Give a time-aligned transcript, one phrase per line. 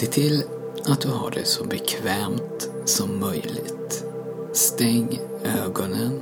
[0.00, 0.42] Se till
[0.84, 4.04] att du har det så bekvämt som möjligt.
[4.52, 5.20] Stäng
[5.64, 6.20] ögonen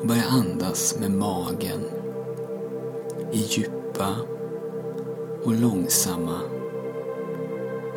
[0.00, 1.80] och börja andas med magen
[3.32, 4.16] i djupa
[5.44, 6.40] och långsamma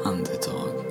[0.05, 0.86] andetag.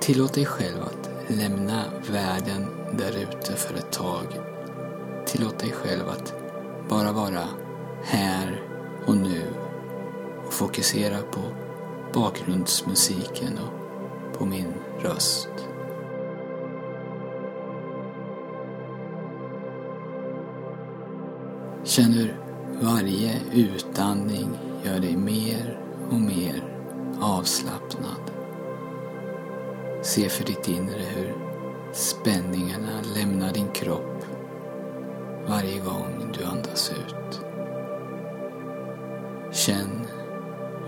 [0.00, 4.26] Tillåt dig själv att lämna världen där ute för ett tag.
[5.26, 6.34] Tillåt dig själv att
[6.88, 7.48] bara vara
[8.02, 8.62] här
[9.06, 9.63] och nu
[10.46, 11.40] och fokusera på
[12.14, 15.48] bakgrundsmusiken och på min röst.
[21.84, 22.36] Känn hur
[22.80, 25.80] varje utandning gör dig mer
[26.10, 26.64] och mer
[27.20, 28.30] avslappnad.
[30.02, 31.34] Se för ditt inre hur
[31.92, 34.24] spänningarna lämnar din kropp
[35.48, 37.40] varje gång du andas ut.
[39.52, 40.06] Känn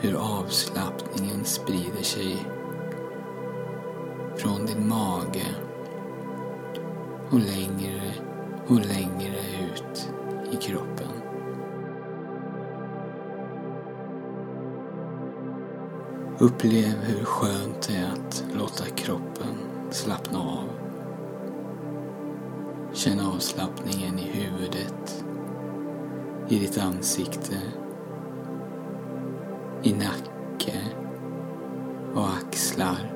[0.07, 2.47] hur avslappningen sprider sig
[4.37, 5.47] från din mage
[7.31, 8.15] och längre
[8.67, 9.39] och längre
[9.75, 10.11] ut
[10.53, 11.09] i kroppen.
[16.39, 19.55] Upplev hur skönt det är att låta kroppen
[19.91, 20.69] slappna av.
[22.93, 25.25] Känn avslappningen i huvudet,
[26.49, 27.57] i ditt ansikte,
[29.87, 30.81] i nacke
[32.15, 33.13] och axlar.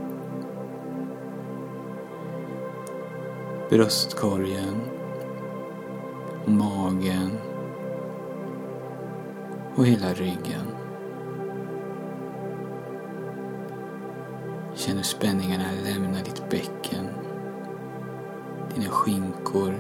[3.71, 4.81] Bröstkorgen
[6.45, 7.31] och magen
[9.77, 10.67] och hela ryggen.
[14.75, 17.07] Känn hur spänningarna lämnar ditt bäcken,
[18.75, 19.75] dina skinkor,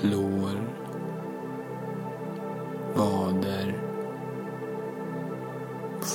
[0.00, 0.83] lår,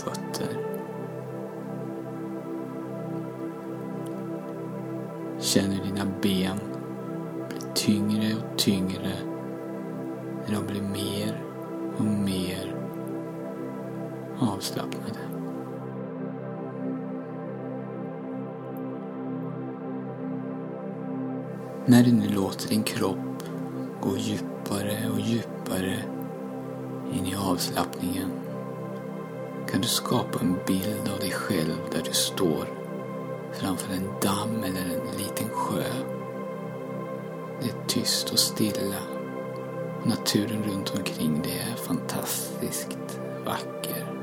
[0.04, 0.48] fötter.
[5.40, 6.60] Känn hur dina ben
[7.50, 9.14] blir tyngre och tyngre
[10.48, 11.44] när de blir mer
[11.98, 12.76] och mer
[14.40, 15.20] avslappnade.
[21.86, 23.44] När du nu låter din kropp
[24.02, 25.98] gå djupare och djupare
[27.14, 28.30] in i avslappningen
[29.72, 32.66] kan du skapa en bild av dig själv där du står
[33.54, 35.84] framför en damm eller en liten sjö.
[37.62, 39.02] Det är tyst och stilla
[40.06, 44.14] naturen runt omkring dig är fantastiskt vacker.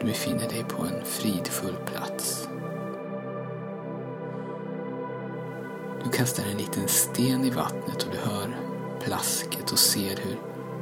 [0.00, 2.48] Du befinner dig på en fridfull plats.
[6.04, 8.56] Du kastar en liten sten i vattnet och du hör
[9.00, 10.38] plasket och ser hur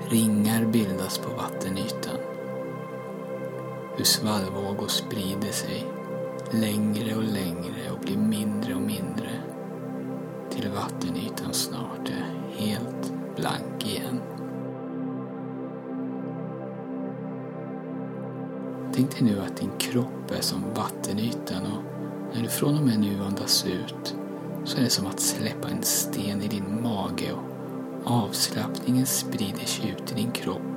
[0.09, 2.32] ringar bildas på vattenytan.
[3.97, 5.87] Hur svallvågor sprider sig
[6.51, 9.31] längre och längre och blir mindre och mindre
[10.51, 14.21] till vattenytan snart är helt blank igen.
[18.95, 21.83] Tänk dig nu att din kropp är som vattenytan och
[22.35, 24.17] när du från och med nu andas ut
[24.65, 29.91] så är det som att släppa en sten i din mage och avslappningen sprider sig
[29.91, 30.72] ut i din kropp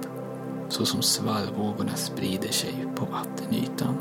[0.70, 3.96] så som svallvågorna sprider sig på vattenytan.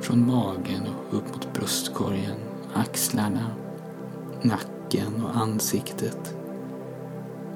[0.00, 2.36] Från magen och upp mot bröstkorgen,
[2.74, 3.46] axlarna,
[4.42, 6.34] nacken och ansiktet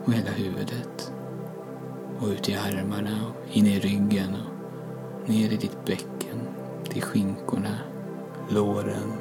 [0.04, 1.12] och hela huvudet.
[2.20, 6.40] Och ut i armarna och in i ryggen och ner i ditt bäcken,
[6.84, 7.78] till skinkorna,
[8.48, 9.12] låren,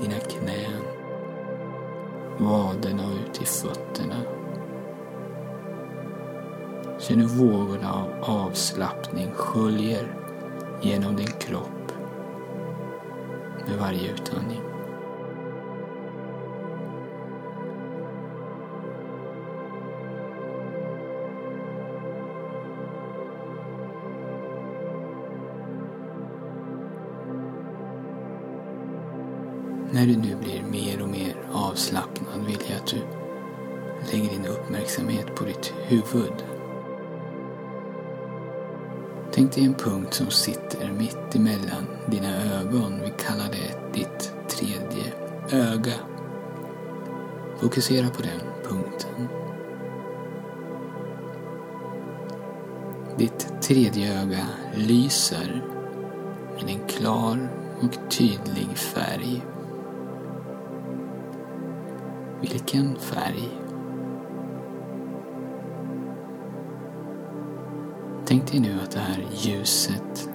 [0.00, 0.82] dina knän,
[2.38, 4.41] vaderna och ut i fötterna.
[7.02, 10.14] Känn hur vågorna av avslappning sköljer
[10.82, 11.92] genom din kropp
[13.68, 14.60] med varje utandning.
[29.90, 33.02] När du nu blir mer och mer avslappnad vill jag att du
[34.12, 36.51] lägger din uppmärksamhet på ditt huvud.
[39.42, 43.00] Tänk dig en punkt som sitter mitt emellan dina ögon.
[43.04, 45.12] Vi kallar det ditt tredje
[45.50, 45.92] öga.
[47.60, 49.28] Fokusera på den punkten.
[53.18, 55.62] Ditt tredje öga lyser
[56.54, 57.48] med en klar
[57.80, 59.42] och tydlig färg.
[62.40, 63.61] Vilken färg?
[68.32, 70.28] Tänk dig nu att det här ljuset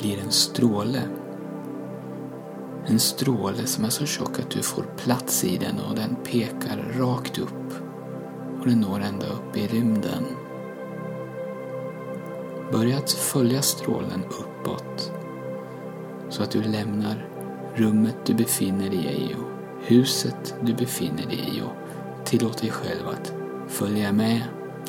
[0.00, 1.02] blir en stråle.
[2.86, 6.94] En stråle som är så tjock att du får plats i den och den pekar
[6.98, 7.72] rakt upp
[8.60, 10.24] och den når ända upp i rymden.
[12.72, 15.12] Börja att följa strålen uppåt
[16.28, 17.28] så att du lämnar
[17.74, 19.48] rummet du befinner dig i och
[19.86, 23.32] huset du befinner dig i och tillåt dig själv att
[23.68, 24.42] följa med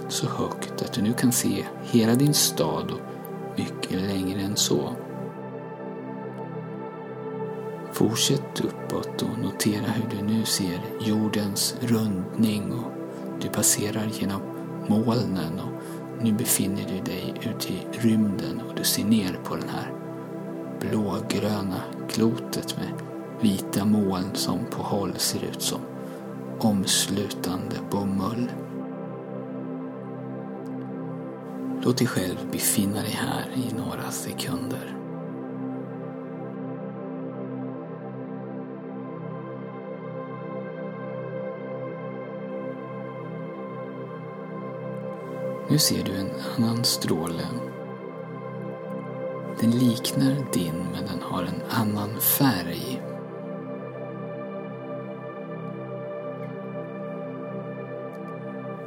[0.10, 3.00] så högt att du nu kan se hela din stad och
[3.58, 4.96] mycket längre än så.
[7.92, 12.92] Fortsätt uppåt och notera hur du nu ser jordens rundning och
[13.42, 14.42] du passerar genom
[14.88, 19.70] molnen och nu befinner du dig ute i rymden och du ser ner på den
[19.70, 19.94] här
[20.80, 22.92] blågröna klotet med
[23.42, 25.80] vita moln som på håll ser ut som
[26.60, 28.52] omslutande bomull.
[31.86, 34.98] Låt dig själv befinna dig här i några sekunder.
[45.70, 47.48] Nu ser du en annan stråle.
[49.60, 53.02] Den liknar din men den har en annan färg.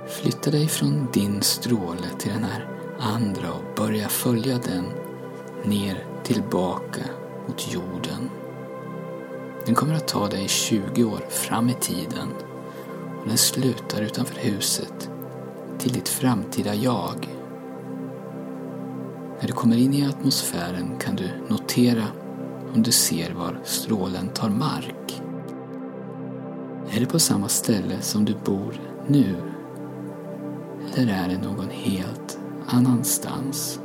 [0.06, 4.84] Flytta dig från din stråle till den här andra och börja följa den
[5.64, 7.00] ner tillbaka
[7.48, 8.30] mot jorden.
[9.66, 12.28] Den kommer att ta dig 20 år fram i tiden
[13.20, 15.10] och den slutar utanför huset
[15.78, 17.28] till ditt framtida jag.
[19.40, 22.04] När du kommer in i atmosfären kan du notera
[22.74, 25.22] om du ser var strålen tar mark.
[26.90, 29.36] Är det på samma ställe som du bor nu?
[30.94, 32.38] Eller är det någon helt
[32.69, 33.81] annanstans?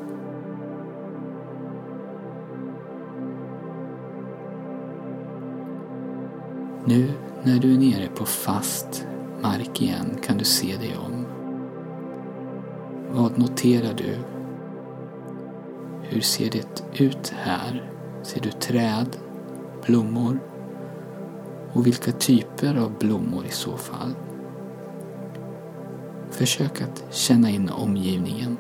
[6.86, 7.12] Nu
[7.44, 9.08] när du är nere på fast
[9.42, 11.26] mark igen kan du se dig om.
[13.12, 14.18] Vad noterar du?
[16.02, 17.92] Hur ser det ut här?
[18.24, 19.18] Ser du träd,
[19.86, 20.40] blommor?
[21.74, 24.14] Och vilka typer av blommor i så fall?
[26.30, 28.58] Försök att känna in omgivningen.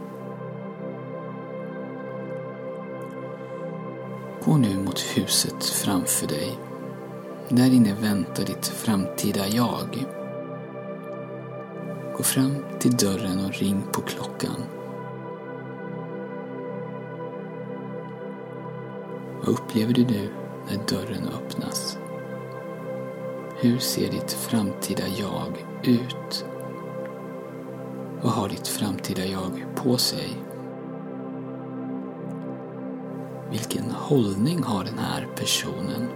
[4.45, 6.59] Gå nu mot huset framför dig.
[7.49, 10.05] Där inne väntar ditt framtida jag.
[12.17, 14.63] Gå fram till dörren och ring på klockan.
[19.39, 20.29] Vad upplever du nu
[20.69, 21.97] när dörren öppnas?
[23.61, 26.45] Hur ser ditt framtida jag ut?
[28.21, 30.37] Vad har ditt framtida jag på sig?
[33.51, 36.07] Vilken hållning har den här personen?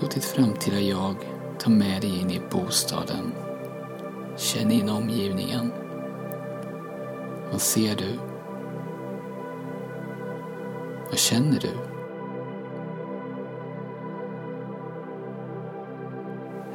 [0.00, 1.14] Låt ditt framtida jag
[1.58, 3.32] ta med dig in i bostaden.
[4.36, 5.72] Känn in omgivningen.
[7.52, 8.18] Vad ser du?
[11.10, 11.70] Vad känner du?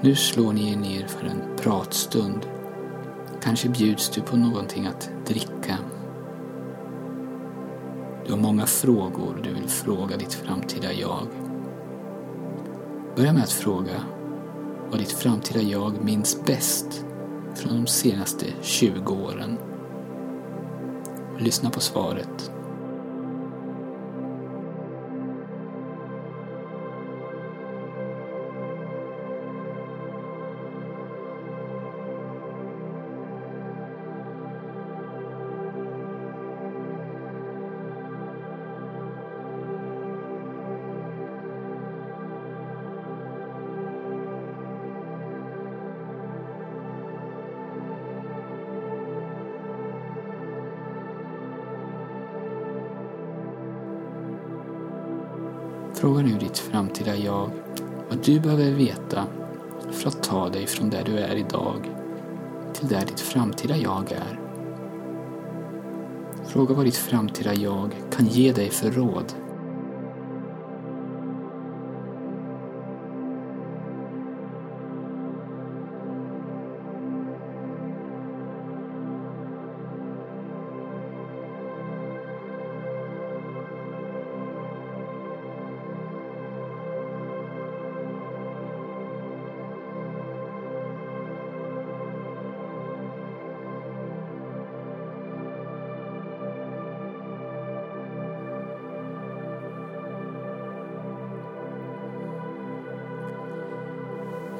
[0.01, 2.47] Nu slår ni er ner för en pratstund.
[3.41, 5.77] Kanske bjuds du på någonting att dricka.
[8.25, 11.27] Du har många frågor du vill fråga ditt framtida jag.
[13.15, 14.03] Börja med att fråga
[14.89, 17.05] vad ditt framtida jag minns bäst
[17.55, 19.57] från de senaste 20 åren.
[21.39, 22.52] Lyssna på svaret
[56.03, 57.49] Fråga nu ditt framtida jag
[58.09, 59.25] vad du behöver veta
[59.91, 61.89] för att ta dig från där du är idag
[62.73, 64.39] till där ditt framtida jag är.
[66.45, 69.33] Fråga vad ditt framtida jag kan ge dig för råd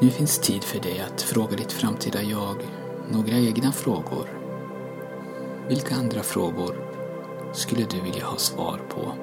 [0.04, 2.56] Nu finns tid för dig att fråga ditt framtida jag
[3.12, 4.28] några egna frågor.
[5.70, 6.76] Vilka andra frågor
[7.54, 9.14] skulle du vilja ha svar på?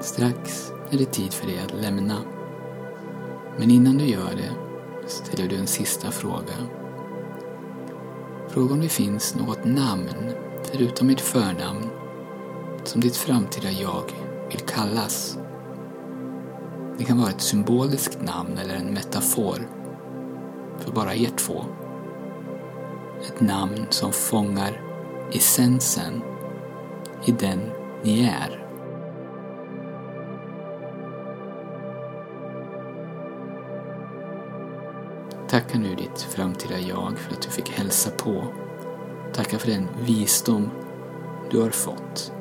[0.00, 2.16] Strax är det tid för dig att lämna.
[3.58, 4.50] Men innan du gör det
[5.08, 6.54] ställer du en sista fråga.
[8.48, 10.08] Fråga om det finns något namn,
[10.62, 11.90] förutom mitt förnamn,
[12.84, 14.04] som ditt framtida jag
[14.50, 15.38] vill kallas.
[16.98, 19.68] Det kan vara ett symboliskt namn eller en metafor
[20.78, 21.64] för bara er två.
[23.26, 24.82] Ett namn som fångar
[25.32, 26.22] essensen
[27.24, 27.60] i den
[28.02, 28.57] ni är.
[35.58, 38.44] Tacka nu ditt framtida jag för att du fick hälsa på.
[39.32, 40.70] Tacka för den visdom
[41.50, 42.32] du har fått.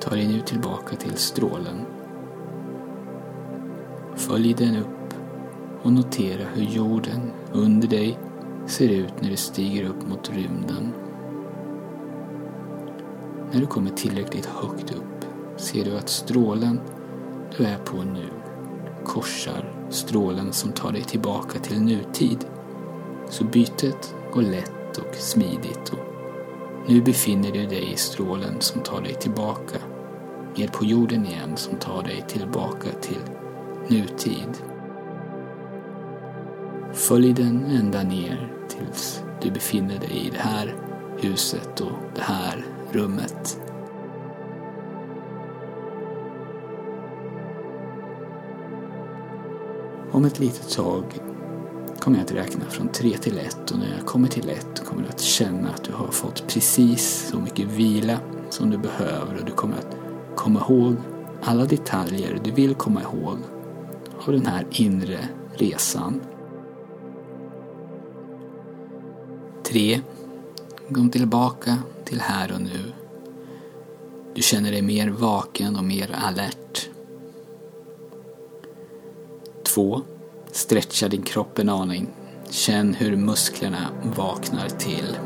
[0.00, 1.86] Ta dig nu tillbaka till strålen.
[4.16, 5.14] Följ den upp
[5.82, 8.18] och notera hur jorden under dig
[8.66, 10.92] ser ut när du stiger upp mot rymden.
[13.52, 15.24] När du kommer tillräckligt högt upp
[15.56, 16.80] ser du att strålen
[17.56, 18.45] du är på nu
[19.06, 22.44] korsar strålen som tar dig tillbaka till nutid.
[23.28, 25.98] Så bytet går lätt och smidigt och
[26.88, 29.78] nu befinner du dig i strålen som tar dig tillbaka
[30.56, 33.20] ner på jorden igen som tar dig tillbaka till
[33.88, 34.62] nutid.
[36.92, 40.74] Följ den ända ner tills du befinner dig i det här
[41.18, 43.65] huset och det här rummet.
[50.12, 51.04] Om ett litet tag
[52.00, 55.02] kommer jag att räkna från tre till ett och när jag kommer till ett kommer
[55.02, 58.18] du att känna att du har fått precis så mycket vila
[58.50, 59.96] som du behöver och du kommer att
[60.36, 60.96] komma ihåg
[61.42, 63.38] alla detaljer du vill komma ihåg
[64.26, 65.18] av den här inre
[65.54, 66.20] resan.
[69.62, 70.00] 3.
[70.92, 72.92] Kom tillbaka till här och nu.
[74.34, 76.88] Du känner dig mer vaken och mer alert.
[79.76, 80.02] 2.
[80.52, 82.08] Stretcha din kropp en aning.
[82.50, 85.16] Känn hur musklerna vaknar till.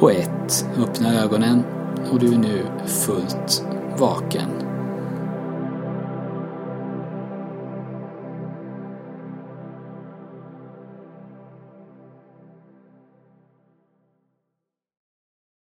[0.00, 0.30] Och 1.
[0.78, 1.62] Öppna ögonen
[2.12, 3.64] och du är nu fullt
[3.98, 4.61] vaken.